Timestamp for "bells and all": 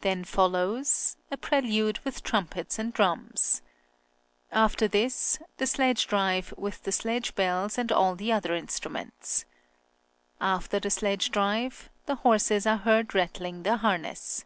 7.36-8.16